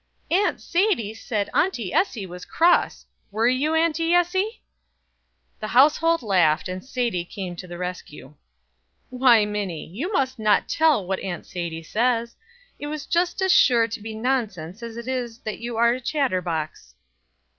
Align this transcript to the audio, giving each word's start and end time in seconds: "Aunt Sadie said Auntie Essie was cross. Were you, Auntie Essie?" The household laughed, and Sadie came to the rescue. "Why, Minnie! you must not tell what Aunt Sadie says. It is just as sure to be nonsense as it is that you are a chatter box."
"Aunt 0.31 0.59
Sadie 0.59 1.13
said 1.13 1.51
Auntie 1.53 1.93
Essie 1.93 2.25
was 2.25 2.43
cross. 2.43 3.05
Were 3.29 3.47
you, 3.47 3.75
Auntie 3.75 4.15
Essie?" 4.15 4.63
The 5.59 5.67
household 5.67 6.23
laughed, 6.23 6.67
and 6.67 6.83
Sadie 6.83 7.23
came 7.23 7.55
to 7.57 7.67
the 7.67 7.77
rescue. 7.77 8.33
"Why, 9.11 9.45
Minnie! 9.45 9.85
you 9.85 10.11
must 10.11 10.39
not 10.39 10.67
tell 10.67 11.05
what 11.05 11.19
Aunt 11.19 11.45
Sadie 11.45 11.83
says. 11.83 12.35
It 12.79 12.87
is 12.87 13.05
just 13.05 13.43
as 13.43 13.51
sure 13.53 13.87
to 13.89 14.01
be 14.01 14.15
nonsense 14.15 14.81
as 14.81 14.97
it 14.97 15.07
is 15.07 15.37
that 15.41 15.59
you 15.59 15.77
are 15.77 15.91
a 15.93 16.01
chatter 16.01 16.41
box." 16.41 16.95